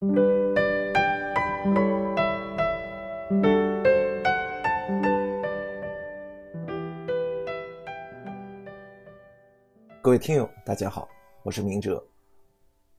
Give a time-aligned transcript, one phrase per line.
[0.00, 0.06] 各
[10.12, 11.08] 位听友，大家好，
[11.42, 12.00] 我是明哲。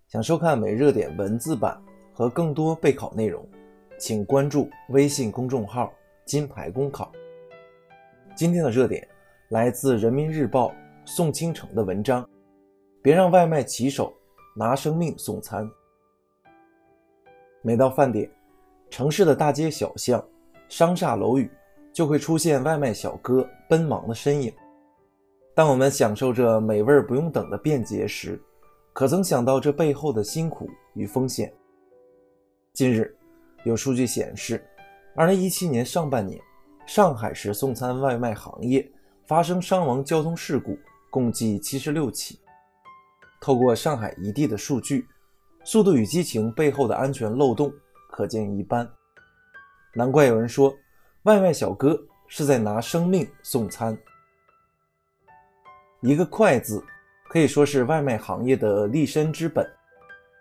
[0.09, 1.81] 想收看每热点文字版
[2.13, 3.47] 和更多备考内容，
[3.97, 5.93] 请关注微信公众号
[6.27, 7.09] “金牌公考”。
[8.35, 9.07] 今天的热点
[9.47, 10.75] 来自人民日报
[11.05, 12.29] 宋清城的文章：
[13.01, 14.13] 别让外卖骑手
[14.53, 15.65] 拿生命送餐。
[17.61, 18.29] 每到饭点，
[18.89, 20.23] 城市的大街小巷、
[20.69, 21.51] 商厦楼宇，
[21.91, 24.53] 就会出现外卖小哥奔忙的身影。
[25.53, 28.41] 当我们享受着美味不用等的便捷时，
[28.93, 31.53] 可曾想到这背后的辛苦与风险？
[32.71, 33.13] 近日，
[33.65, 34.65] 有数据显示
[35.17, 36.39] ，2017年上半年，
[36.85, 38.89] 上海市送餐外卖行业
[39.25, 40.77] 发生伤亡交通事故
[41.09, 42.39] 共计76起。
[43.41, 45.01] 透过上海一地的数据，
[45.63, 47.71] 《速度与激情》背后的安全漏洞
[48.11, 48.89] 可见一斑。
[49.93, 50.73] 难怪有人说，
[51.23, 53.97] 外卖小哥是在拿生命送餐。
[56.01, 56.83] 一个“快”字，
[57.27, 59.67] 可以说是外卖行业的立身之本，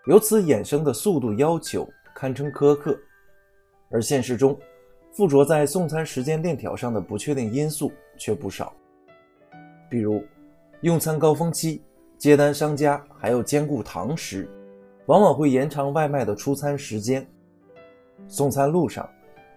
[0.07, 2.99] 由此衍生的速度要求堪称苛刻。
[3.91, 4.59] 而现实中，
[5.13, 8.73] 附着在送餐时间链条上的不确定因素却不少，
[9.91, 10.25] 比如
[10.83, 11.83] 用餐高峰期，
[12.19, 14.49] 接单商家还要兼顾堂食，
[15.09, 17.23] 往往会延长外卖的出餐时间；
[18.27, 19.09] 送餐路上，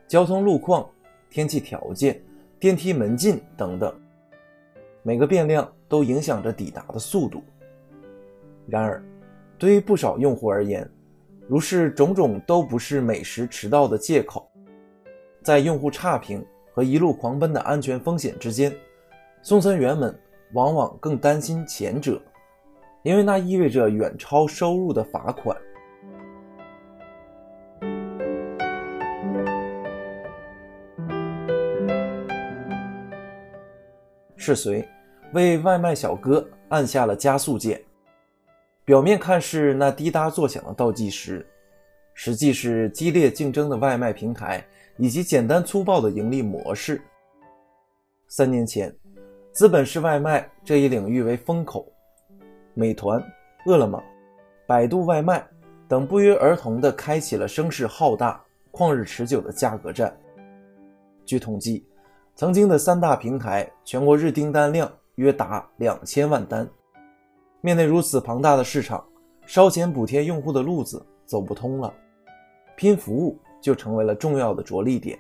[0.08, 0.90] 交通路况、
[1.30, 2.22] 天气条件、
[2.58, 3.94] 电梯门禁等等。
[5.04, 7.44] 每个变量都影响着抵达的速度。
[8.66, 9.04] 然而，
[9.58, 10.90] 对于不少用户而言，
[11.50, 14.50] 如是种种都不是美食迟到的借口。
[15.44, 16.42] 在用户差评
[16.74, 18.74] 和一路狂奔的安全风险之间，
[19.42, 20.18] 送餐员们
[20.54, 22.22] 往往更担心前者，
[23.04, 25.58] 因为那意味着远超收入的罚款。
[34.36, 34.88] 是谁
[35.34, 37.82] 为外卖小哥按下了加速键？
[38.84, 41.46] 表面看是那滴答作响的倒计时，
[42.14, 44.64] 实际是激烈竞争的外卖平台
[44.98, 47.02] 以及简单粗暴的盈利模式。
[48.28, 48.94] 三年前，
[49.52, 51.88] 资本式外卖这一领域为风口，
[52.74, 53.24] 美团、
[53.66, 54.02] 饿了么、
[54.68, 55.46] 百度外卖
[55.88, 60.16] 等不约而同地开启了声势浩大、旷日持久的价格战。
[61.26, 61.86] 据统计。
[62.34, 66.68] 曾经的三大平台全国日订单量约达两千万单，
[67.60, 69.06] 面对如此庞大的市场，
[69.46, 71.94] 烧钱补贴用户的路子走不通了，
[72.76, 75.20] 拼服务就成为了重要的着力点，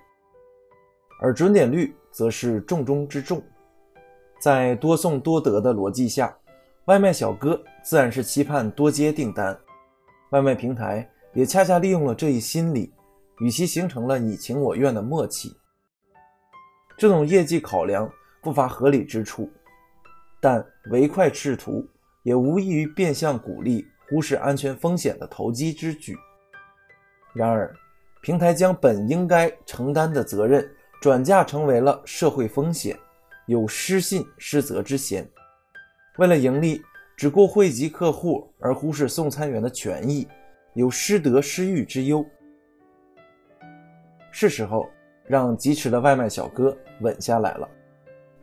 [1.20, 3.44] 而准点率则是重中之重。
[4.40, 6.36] 在多送多得的逻辑下，
[6.86, 9.58] 外卖小哥自然是期盼多接订单，
[10.32, 12.92] 外卖平台也恰恰利用了这一心理，
[13.40, 15.56] 与其形成了你情我愿的默契。
[16.98, 18.12] 这种业绩考量
[18.42, 19.48] 不乏合理之处，
[20.40, 21.88] 但唯快是图
[22.24, 26.18] 也无异于变相鼓励忽视安全风险的投机之举。
[27.32, 27.72] 然而，
[28.24, 30.68] 平台将本应该承担的责任
[31.00, 32.98] 转嫁成为了社会风险，
[33.46, 35.30] 有失信失责之嫌。
[36.18, 36.82] 为了盈利，
[37.16, 40.28] 只顾惠及客户而忽视送餐员的权益，
[40.74, 42.26] 有失德失誉之忧。
[44.32, 44.90] 是时候。
[45.28, 47.70] 让疾驰的外卖小哥稳下来了。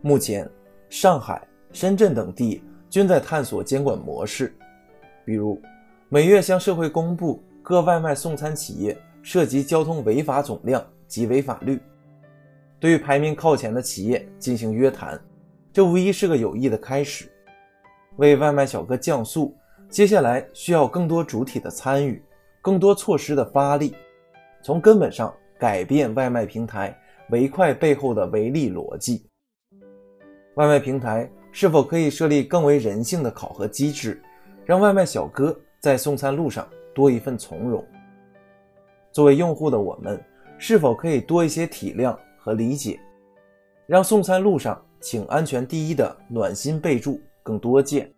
[0.00, 0.48] 目前，
[0.88, 4.54] 上海、深圳等地均在探索监管模式，
[5.22, 5.60] 比如
[6.08, 11.78] 每月向社会公布各外卖送餐企业涉及交通违法总量及违法率，
[12.80, 15.20] 对于排名靠前的企业进行约谈，
[15.74, 17.30] 这无疑是个有益的开始。
[18.18, 19.52] 为外卖小哥降速，
[19.88, 22.22] 接下来需要更多主体的参与，
[22.62, 23.96] 更多措施的发力，
[24.62, 25.34] 从根本上。
[25.60, 26.96] 改变外卖平台
[27.30, 29.28] 唯快背后的唯利逻辑。
[30.54, 34.22] 外卖平台是否可以设立更为人性的考核机制，
[34.64, 36.64] 让外卖小哥在送餐路上
[36.94, 37.84] 多一份从容？
[39.10, 40.24] 作为用户的我们，
[40.58, 43.00] 是否可以多一些体谅和理解，
[43.88, 48.12] 让送餐路上请安全第一的暖心备注更多见？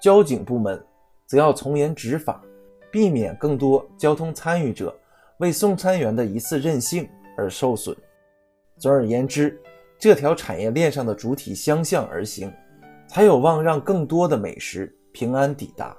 [0.00, 0.82] 交警部门
[1.26, 2.42] 则要从严执法，
[2.90, 4.96] 避免更多交通参与者。
[5.38, 7.96] 为送餐员的一次任性而受损。
[8.78, 9.58] 总而言之，
[9.98, 12.52] 这条产业链上的主体相向而行，
[13.08, 15.96] 才有望让更多的美食平安抵达。